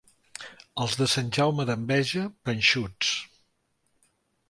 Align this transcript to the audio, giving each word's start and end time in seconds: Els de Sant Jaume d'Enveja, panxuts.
Els 0.85 0.95
de 1.01 1.09
Sant 1.17 1.29
Jaume 1.37 1.67
d'Enveja, 1.71 2.25
panxuts. 2.51 3.15